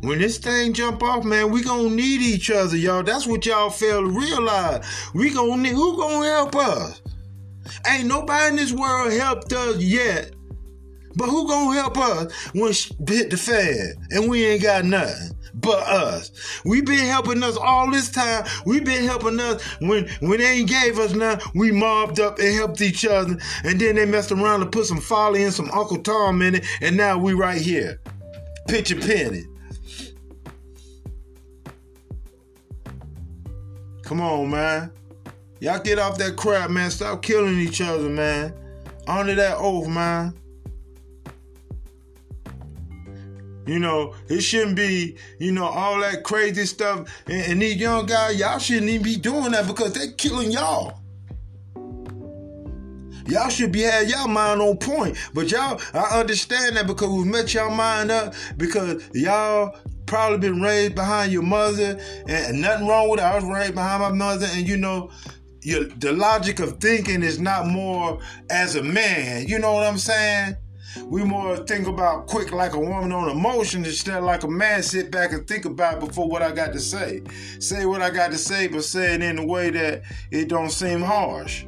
[0.00, 3.02] when this thing jump off, man, we gonna need each other, y'all.
[3.02, 4.82] That's what y'all fail to realize.
[5.12, 7.02] We gonna need who gonna help us?
[7.86, 10.32] Ain't nobody in this world helped us yet.
[11.16, 12.72] But who gonna help us when
[13.06, 16.30] hit the fan and we ain't got nothing but us?
[16.64, 18.44] We been helping us all this time.
[18.64, 21.52] We been helping us when when they ain't gave us nothing.
[21.54, 25.00] We mobbed up and helped each other, and then they messed around and put some
[25.00, 28.00] folly and some Uncle Tom in it, and now we right here,
[28.68, 29.44] pitch a penny.
[34.04, 34.92] Come on, man.
[35.60, 36.90] Y'all get off that crap, man.
[36.90, 38.52] Stop killing each other, man.
[39.06, 40.34] Honor that oath, man.
[43.66, 47.08] You know, it shouldn't be, you know, all that crazy stuff.
[47.26, 50.98] And, and these young guys, y'all shouldn't even be doing that because they're killing y'all.
[53.26, 55.16] Y'all should be had y'all mind on point.
[55.32, 60.60] But y'all, I understand that because we've met y'all mind up because y'all probably been
[60.60, 63.22] raised behind your mother and nothing wrong with it.
[63.22, 65.10] I was raised behind my mother and you know,
[65.62, 68.18] your, the logic of thinking is not more
[68.50, 69.46] as a man.
[69.46, 70.56] You know what I'm saying?
[71.04, 75.10] We more think about quick like a woman on emotion instead like a man sit
[75.10, 77.22] back and think about before what I got to say.
[77.58, 80.70] Say what I got to say, but say it in a way that it don't
[80.70, 81.64] seem harsh.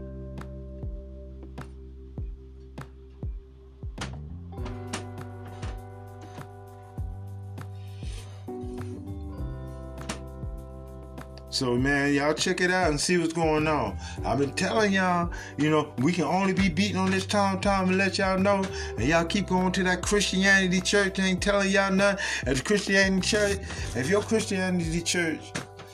[11.55, 13.97] So man, y'all check it out and see what's going on.
[14.25, 17.91] I've been telling y'all, you know, we can only be beating on this time time
[17.91, 18.65] and let y'all know.
[18.99, 22.25] And y'all keep going to that Christianity church ain't telling y'all nothing.
[22.49, 23.59] If Christianity church,
[23.95, 25.53] if your Christianity church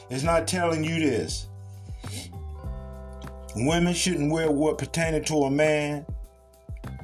[0.09, 1.47] is not telling you this,
[3.55, 6.07] women shouldn't wear what pertaining to a man,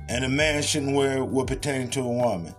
[0.09, 2.55] and a man shouldn't wear what pertaining to a woman.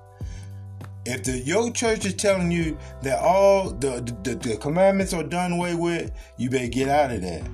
[1.08, 5.54] If the your church is telling you that all the, the, the commandments are done
[5.54, 7.50] away with, you better get out of that.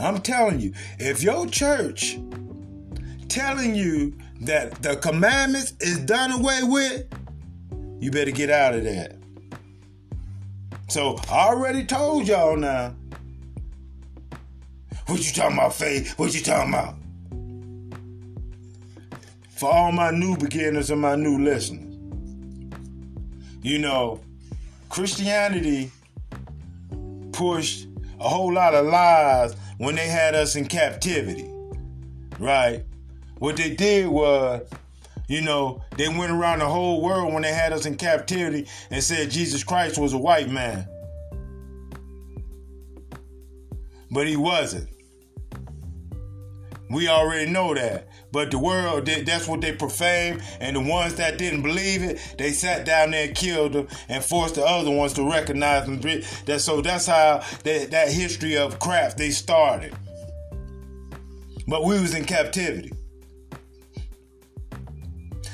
[0.00, 2.18] I'm telling you, if your church
[3.28, 7.06] telling you that the commandments is done away with,
[8.00, 9.16] you better get out of that.
[10.88, 12.96] So I already told y'all now.
[15.06, 16.18] What you talking about, faith?
[16.18, 16.97] What you talking about?
[19.58, 21.96] For all my new beginners and my new listeners.
[23.60, 24.20] You know,
[24.88, 25.90] Christianity
[27.32, 27.88] pushed
[28.20, 31.50] a whole lot of lies when they had us in captivity,
[32.38, 32.84] right?
[33.38, 34.62] What they did was,
[35.26, 39.02] you know, they went around the whole world when they had us in captivity and
[39.02, 40.86] said Jesus Christ was a white man.
[44.12, 44.88] But he wasn't.
[46.90, 48.07] We already know that.
[48.30, 50.42] But the world, that's what they profane.
[50.60, 54.22] And the ones that didn't believe it, they sat down there and killed them and
[54.22, 56.00] forced the other ones to recognize them.
[56.46, 59.94] That, so that's how that, that history of craft they started.
[61.66, 62.92] But we was in captivity.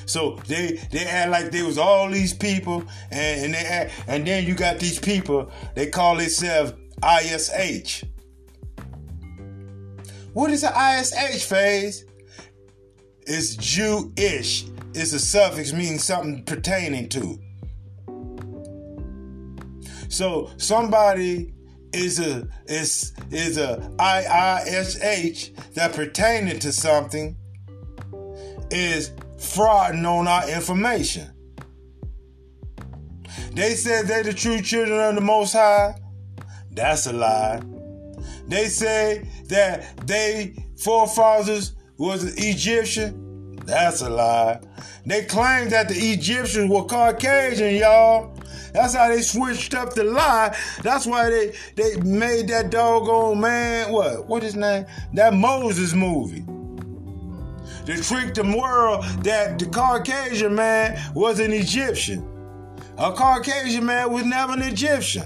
[0.06, 4.26] So they they act like there was all these people, and, and they act, and
[4.26, 5.50] then you got these people.
[5.74, 8.04] They call themselves ISH.
[10.34, 12.04] What is an ISH phase?
[13.26, 14.66] It's Jewish.
[14.94, 17.38] It's a suffix meaning something pertaining to.
[20.08, 21.54] So somebody
[21.92, 27.36] is a is is a IISH that pertaining to something
[28.70, 31.30] is frauding on our information.
[33.52, 35.94] They said they're the true children of the Most High.
[36.72, 37.62] That's a lie.
[38.48, 43.56] They say that they forefathers was an Egyptian.
[43.66, 44.60] That's a lie.
[45.06, 48.34] They claimed that the Egyptians were Caucasian, y'all.
[48.72, 50.56] That's how they switched up the lie.
[50.82, 54.84] That's why they they made that doggone man what what his name
[55.14, 56.44] that Moses movie
[57.86, 62.28] to trick the world that the Caucasian man was an Egyptian.
[62.98, 65.24] A Caucasian man was never an Egyptian.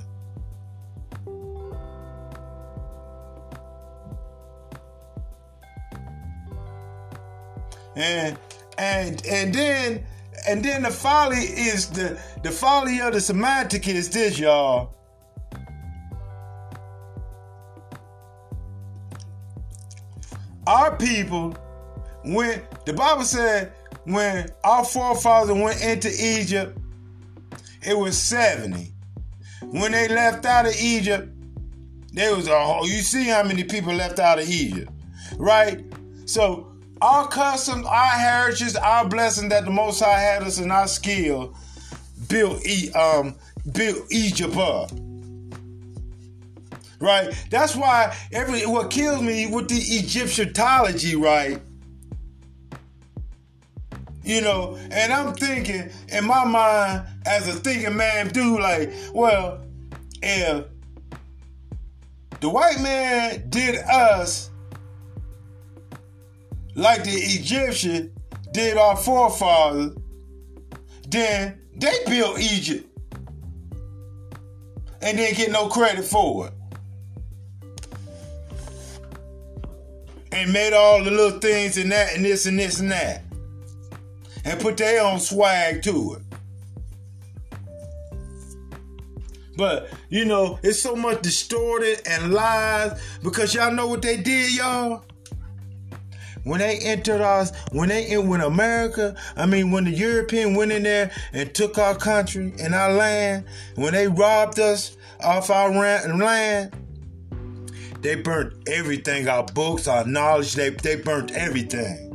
[7.99, 8.39] And
[8.79, 10.05] and and then
[10.47, 14.95] and then the folly is the the folly of the semantic is this, y'all.
[20.69, 21.57] our people
[22.27, 23.73] went, the Bible said,
[24.05, 26.79] when our forefathers went into Egypt,
[27.83, 28.93] it was 70.
[29.63, 31.33] When they left out of Egypt,
[32.13, 34.93] there was a whole, you see how many people left out of Egypt,
[35.39, 35.83] right?
[36.27, 36.71] So
[37.01, 41.55] our customs, our heritage, our blessing that the Most High had us in our skill
[42.29, 42.63] built,
[42.95, 43.35] um,
[43.73, 44.91] built Egypt up
[47.01, 47.33] right?
[47.51, 51.61] That's why every what kills me with the Egyptology, right?
[54.25, 59.65] You know, and I'm thinking in my mind as a thinking man, do like, well,
[60.21, 60.67] if
[62.41, 64.48] the white man did us
[66.79, 68.13] like the Egyptian
[68.53, 69.97] did our forefathers,
[71.09, 72.87] then they built Egypt
[75.03, 76.53] and didn't get no credit for it.
[80.33, 83.23] and made all the little things and that and this and this and that.
[84.45, 86.23] And put their own swag to it.
[89.57, 94.55] But, you know, it's so much distorted and lies because y'all know what they did,
[94.55, 95.05] y'all?
[96.49, 100.83] When they entered us, when they when America, I mean when the European went in
[100.83, 103.45] there and took our country and our land,
[103.75, 106.75] when they robbed us off our land,
[108.01, 112.07] they burnt everything, our books, our knowledge, they, they burnt everything.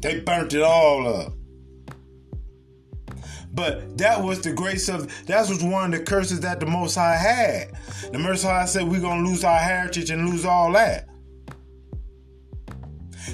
[0.00, 1.32] They burnt it all up.
[3.54, 6.96] But that was the grace of that was one of the curses that the Most
[6.96, 7.72] High had.
[8.12, 11.08] The Most High said we're gonna lose our heritage and lose all that.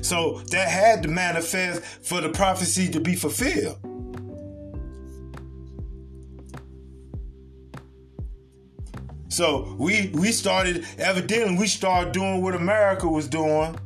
[0.03, 3.79] So that had to manifest for the prophecy to be fulfilled.
[9.29, 13.77] So we we started evidently we started doing what America was doing.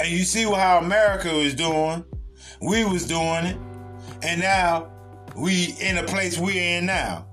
[0.00, 2.04] And you see how America was doing.
[2.60, 3.56] We was doing it.
[4.22, 4.92] And now
[5.36, 7.26] we in a place we're in now.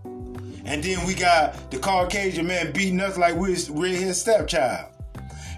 [0.63, 4.90] And then we got the Caucasian man beating us like we're, we're his stepchild.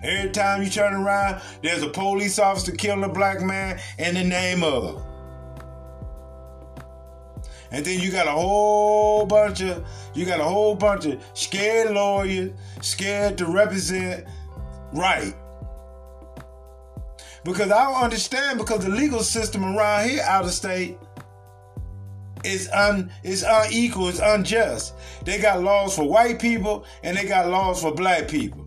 [0.04, 4.24] Every time you turn around, there's a police officer killing a black man in the
[4.24, 5.02] name of.
[7.72, 9.84] And then you got a whole bunch of
[10.14, 12.52] you got a whole bunch of scared lawyers,
[12.82, 14.28] scared to represent
[14.94, 15.34] right.
[17.44, 20.98] Because I don't understand because the legal system around here out of state
[22.44, 24.94] is un is unequal, it's unjust.
[25.24, 28.63] They got laws for white people and they got laws for black people.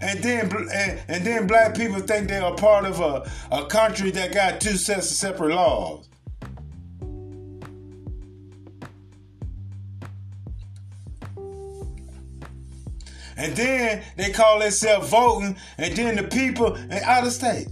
[0.00, 4.32] And then and, and then black people think they're part of a, a country that
[4.32, 6.08] got two sets of separate laws.
[13.38, 17.68] and then they call themselves voting, and then the people and out of state.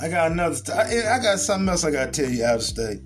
[0.00, 0.56] I got another.
[0.74, 3.00] I got something else I got to tell you out of state.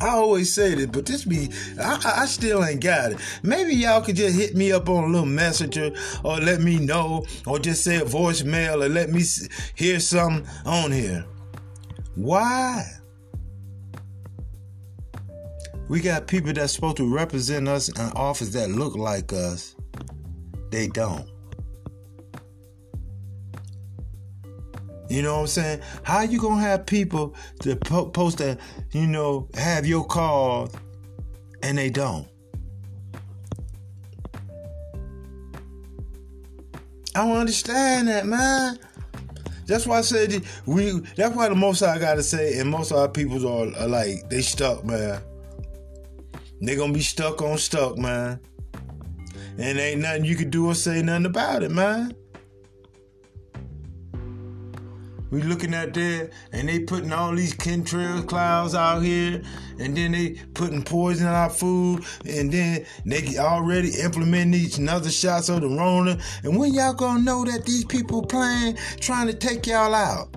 [0.00, 3.18] I always say this, but this be I, I, still ain't got it.
[3.42, 5.92] Maybe y'all could just hit me up on a little messenger
[6.24, 9.22] or let me know or just say a voicemail or let me
[9.74, 11.24] hear something on here.
[12.14, 12.84] Why
[15.90, 19.74] we got people that's supposed to represent us in office that look like us.
[20.70, 21.28] They don't.
[25.10, 25.80] You know what I'm saying?
[26.04, 28.56] How you gonna have people to post to,
[28.92, 30.72] you know, have your cause
[31.64, 32.28] and they don't?
[37.16, 38.78] I don't understand that, man.
[39.66, 41.00] That's why I said we.
[41.16, 44.30] That's why the most I gotta say, and most of our people are, are like
[44.30, 45.20] they stuck, man.
[46.62, 48.38] They gonna be stuck on stuck, man.
[49.58, 52.14] And ain't nothing you can do or say nothing about it, man.
[55.30, 59.42] We looking at that, and they putting all these chemtrail clouds out here,
[59.78, 65.10] and then they putting poison in our food, and then they already implementing these another
[65.10, 66.18] shots of the Rona.
[66.42, 70.34] And when y'all gonna know that these people playing, trying to take y'all out?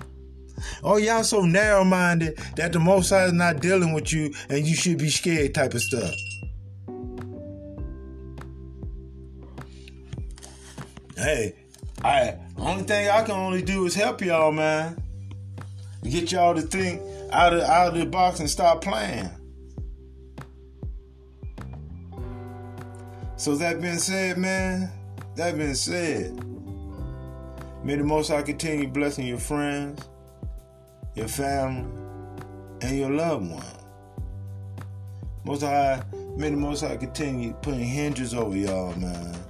[0.82, 4.66] Oh, y'all so narrow minded that the Most High is not dealing with you and
[4.66, 6.14] you should be scared type of stuff.
[11.16, 11.54] Hey,
[12.04, 15.02] I only thing I can only do is help y'all, man.
[16.04, 17.02] Get y'all to think
[17.32, 19.30] out of out of the box and stop playing.
[23.36, 24.90] So that being said, man,
[25.34, 26.32] that being said,
[27.82, 30.00] may the Most High continue blessing your friends
[31.14, 31.88] your family,
[32.80, 33.64] and your loved one.
[35.44, 36.02] Most High
[36.36, 39.43] may the Most High continue putting hinges over y'all, man.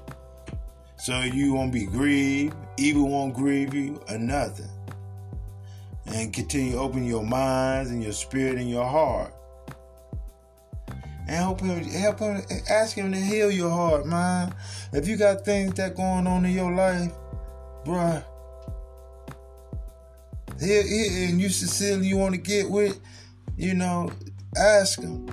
[1.04, 4.70] So you won't be grieved, evil won't grieve you, or nothing.
[6.06, 9.34] And continue open your minds and your spirit and your heart.
[11.28, 12.40] And help him, help him,
[12.70, 14.54] ask him to heal your heart, man.
[14.94, 17.12] If you got things that going on in your life,
[17.84, 18.24] bruh,
[20.58, 22.98] here, here, and you sincerely you want to get with,
[23.58, 24.10] you know,
[24.56, 25.26] ask him.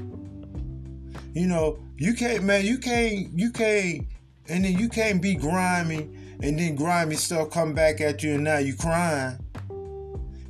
[1.33, 4.10] You know, you can't, man, you can't, you can't,
[4.47, 6.09] and then you can't be grimy,
[6.41, 9.37] and then grimy stuff come back at you, and now you crying.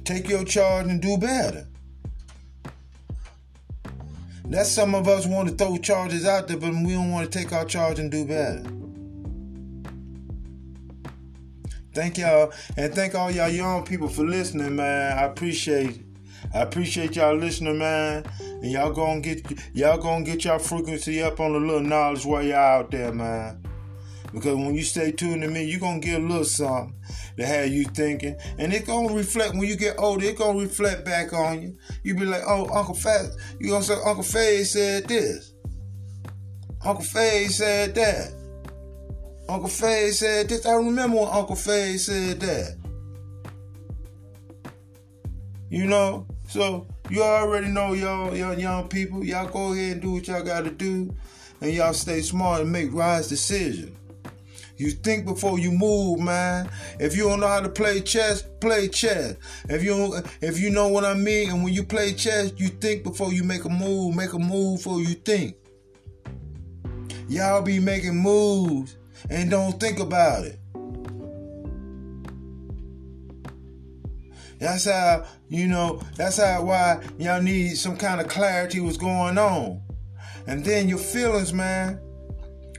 [0.04, 1.68] Take your charge and do better.
[4.46, 7.40] That's some of us want to throw charges out there, but we don't want to
[7.40, 8.64] take our charge and do better.
[11.94, 15.18] Thank y'all, and thank all y'all young people for listening, man.
[15.18, 16.06] I appreciate it.
[16.54, 18.26] I appreciate y'all listening, man.
[18.40, 22.44] And y'all gonna get y'all gonna get y'all frequency up on a little knowledge while
[22.44, 23.62] y'all out there, man.
[24.34, 26.96] Because when you stay tuned to me, you're gonna get a little something
[27.38, 28.36] to have you thinking.
[28.58, 31.78] And it's gonna reflect when you get older, it's gonna reflect back on you.
[32.04, 35.54] You be like, oh, Uncle Fat, you gonna say Uncle Faye said this.
[36.84, 38.34] Uncle Faye said that.
[39.50, 40.66] Uncle Faye said this.
[40.66, 42.78] I remember when Uncle Faye said that.
[45.70, 49.24] You know, so you already know y'all, y'all young people.
[49.24, 51.14] Y'all go ahead and do what y'all gotta do,
[51.62, 53.98] and y'all stay smart and make wise decisions.
[54.82, 56.68] You think before you move, man.
[57.00, 59.36] If you don't know how to play chess, play chess.
[59.70, 63.04] If you if you know what I mean, and when you play chess, you think
[63.04, 64.16] before you make a move.
[64.16, 65.56] Make a move before you think.
[67.30, 68.98] Y'all be making moves
[69.30, 70.60] and don't think about it.
[74.58, 76.02] That's how you know.
[76.16, 79.80] That's how why y'all need some kind of clarity what's going on,
[80.48, 82.00] and then your feelings, man.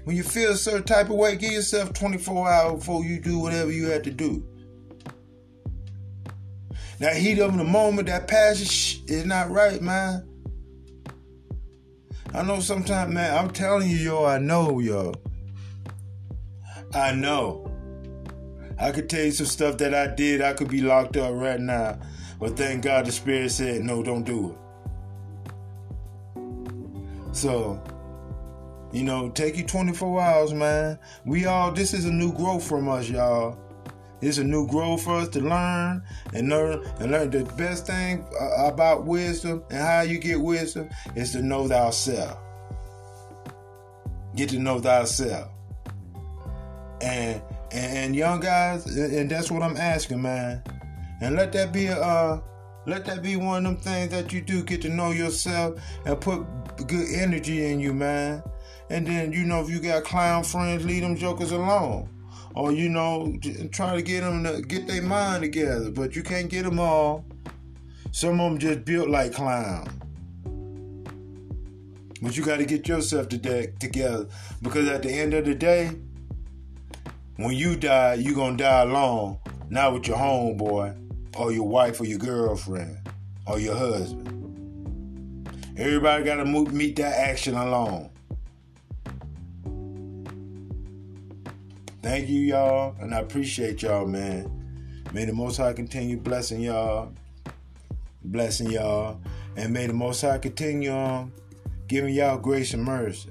[0.04, 3.38] When you feel a certain type of way, give yourself 24 hours before you do
[3.38, 4.44] whatever you have to do.
[6.98, 10.28] That heat of the moment, that passion shh, is not right, man.
[12.34, 15.14] I know sometimes, man, I'm telling you, yo, I know, yo.
[16.94, 17.68] I know.
[18.78, 20.42] I could tell you some stuff that I did.
[20.42, 21.98] I could be locked up right now.
[22.40, 24.56] But thank God the Spirit said, no, don't do it.
[27.36, 27.80] So,
[28.92, 30.98] you know, take you 24 hours, man.
[31.24, 33.58] We all, this is a new growth from us, y'all.
[34.20, 37.30] It's a new growth for us to learn and learn and learn.
[37.30, 42.38] The best thing uh, about wisdom and how you get wisdom is to know thyself.
[44.36, 45.48] Get to know thyself.
[47.00, 50.62] And and, young guys, and that's what I'm asking, man.
[51.20, 52.40] And let that be a uh,
[52.86, 54.62] let that be one of them things that you do.
[54.62, 56.44] Get to know yourself and put
[56.86, 58.42] good energy in you, man.
[58.90, 62.08] And then, you know, if you got clown friends, leave them jokers alone.
[62.54, 63.34] Or, you know,
[63.70, 65.90] try to get them to get their mind together.
[65.90, 67.24] But you can't get them all.
[68.10, 69.88] Some of them just built like clowns.
[72.20, 74.26] But you got to get yourself together.
[74.60, 75.90] Because at the end of the day,
[77.36, 79.38] when you die, you're going to die alone.
[79.70, 80.98] Not with your homeboy
[81.36, 82.98] or your wife or your girlfriend
[83.46, 84.28] or your husband.
[85.78, 88.10] Everybody got to meet that action alone.
[92.02, 94.50] Thank you, y'all, and I appreciate y'all, man.
[95.12, 97.12] May the Most High continue blessing y'all,
[98.24, 99.20] blessing y'all,
[99.56, 101.32] and may the Most High continue on
[101.86, 103.30] giving y'all grace and mercy.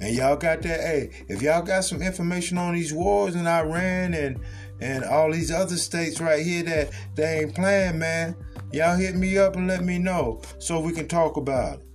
[0.00, 0.80] And y'all got that.
[0.80, 4.40] Hey, if y'all got some information on these wars in Iran and
[4.80, 8.34] and all these other states right here that they ain't playing, man,
[8.72, 11.86] y'all hit me up and let me know so we can talk about it.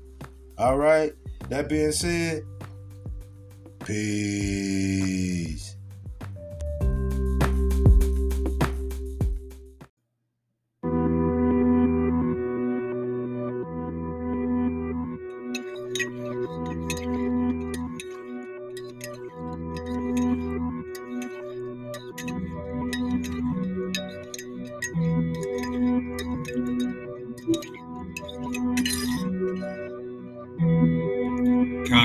[0.58, 1.14] All right.
[1.50, 2.44] That being said,
[3.88, 5.77] Peace.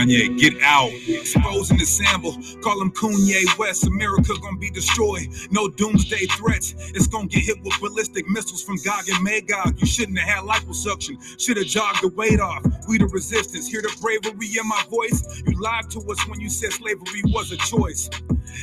[0.03, 0.90] Kanye, get out.
[1.07, 2.32] Exposing the sample,
[2.62, 3.86] call him Kanye West.
[3.86, 5.28] America gonna be destroyed.
[5.50, 6.74] No doomsday threats.
[6.94, 9.80] It's gonna get hit with ballistic missiles from Gog and Magog.
[9.80, 11.18] You shouldn't have had liposuction.
[11.40, 12.64] Should have jogged the weight off.
[12.88, 13.68] We the resistance.
[13.68, 15.42] Hear the bravery in my voice.
[15.46, 18.11] You lied to us when you said slavery was a choice.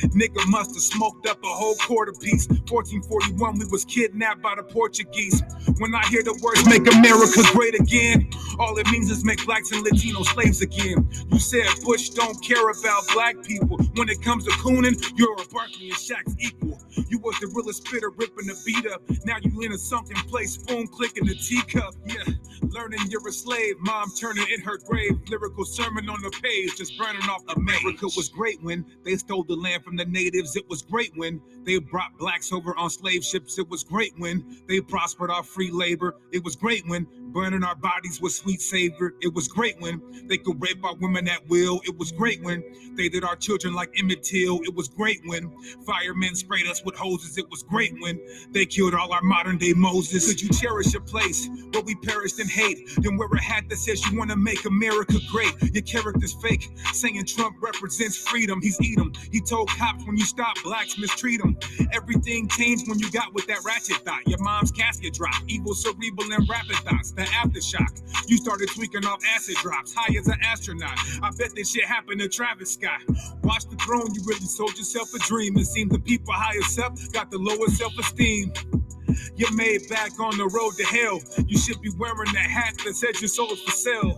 [0.08, 2.48] Nigga must have smoked up a whole quarter piece.
[2.48, 5.42] 1441, we was kidnapped by the Portuguese.
[5.78, 9.72] When I hear the words make America great again, all it means is make blacks
[9.72, 11.08] and Latino slaves again.
[11.30, 13.78] You said Bush don't care about black people.
[13.94, 16.78] When it comes to cooning, you're a Barkley and Shaq's equal.
[17.08, 19.02] You was the realest spitter ripping the beat up.
[19.24, 21.94] Now you in a sunken place, spoon clicking the teacup.
[22.06, 22.24] Yeah,
[22.70, 23.76] learning you're a slave.
[23.80, 25.18] Mom turning in her grave.
[25.28, 29.44] Lyrical sermon on the page, just burning off the America was great when they stole
[29.44, 30.56] the land from the natives.
[30.56, 33.58] It was great when they brought blacks over on slave ships.
[33.58, 36.16] It was great when they prospered our free labor.
[36.32, 39.14] It was great when burning our bodies with sweet savor.
[39.22, 41.80] It was great when they could rape our women at will.
[41.86, 42.64] It was great when
[42.96, 44.60] they did our children like Emmett Till.
[44.64, 45.52] It was great when
[45.86, 47.38] firemen sprayed us with hoses.
[47.38, 48.20] It was great when
[48.52, 50.26] they killed all our modern day Moses.
[50.28, 52.90] Could you cherish a place where we perished in hate?
[52.98, 55.54] Then wear a hat that says you want to make America great.
[55.74, 58.60] Your character's fake, saying Trump represents freedom.
[58.62, 59.12] He's eat 'em.
[59.32, 61.40] He told cops when you stop blacks mistreat.
[61.92, 64.26] Everything changed when you got with that ratchet thought.
[64.28, 65.44] Your mom's casket dropped.
[65.48, 67.12] Evil cerebral and rapid thoughts.
[67.20, 68.30] The aftershock.
[68.30, 69.92] You started tweaking off acid drops.
[69.94, 70.96] High as an astronaut.
[71.22, 73.02] I bet this shit happened to Travis Scott.
[73.44, 74.14] Watch the throne.
[74.14, 75.58] You really sold yourself a dream.
[75.58, 78.54] It seemed the people highest up got the lowest self-esteem.
[79.36, 81.20] You're made back on the road to hell.
[81.46, 84.16] You should be wearing that hat that says your soul is for sale.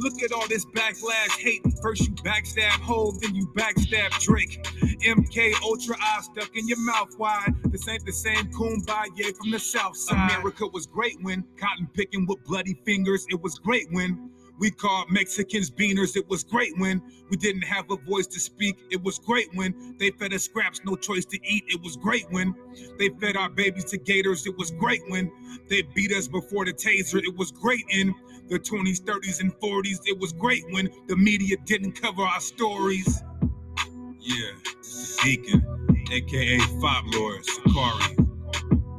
[0.00, 1.62] Look at all this backlash hate.
[1.82, 4.62] First you backstab Hove, then you backstab Drake.
[5.04, 7.54] MK Ultra I stuck in your mouth wide.
[7.66, 10.30] This ain't the same kumbaya from the south side.
[10.30, 13.26] America was great when cotton picking with bloody fingers.
[13.30, 14.30] It was great when
[14.60, 16.16] we called Mexicans beaners.
[16.16, 18.78] It was great when we didn't have a voice to speak.
[18.90, 21.64] It was great when they fed us scraps, no choice to eat.
[21.68, 22.54] It was great when
[22.98, 24.46] they fed our babies to gators.
[24.46, 25.32] It was great when
[25.70, 27.22] they beat us before the taser.
[27.24, 28.14] It was great in
[28.50, 30.00] the 20s, 30s, and 40s.
[30.06, 33.22] It was great when the media didn't cover our stories.
[34.20, 34.52] Yeah,
[34.82, 38.16] the Deacon, aka Fob Lord Sakari.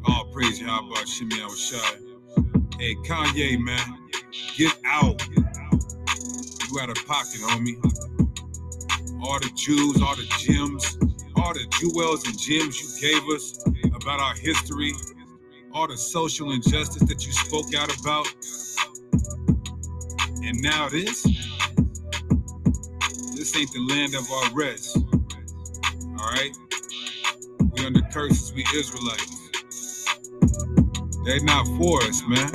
[0.07, 2.15] All praise Yahweh Shimei Awashai.
[2.79, 4.09] Hey, Kanye, man,
[4.57, 5.21] get out.
[5.29, 7.77] You out of pocket, homie.
[9.23, 10.97] All the jewels, all the gems,
[11.35, 13.63] all the jewels and gems you gave us
[13.95, 14.93] about our history,
[15.73, 18.27] all the social injustice that you spoke out about.
[20.43, 21.23] And now this?
[23.35, 24.97] This ain't the land of our rest.
[26.19, 26.55] Alright?
[27.77, 29.37] We under curses, we Israelites.
[31.25, 32.51] They're not for us, man.